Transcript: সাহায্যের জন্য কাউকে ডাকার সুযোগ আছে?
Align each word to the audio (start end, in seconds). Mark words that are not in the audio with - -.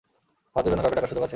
সাহায্যের 0.51 0.71
জন্য 0.71 0.81
কাউকে 0.83 0.95
ডাকার 0.97 1.11
সুযোগ 1.11 1.23
আছে? 1.25 1.29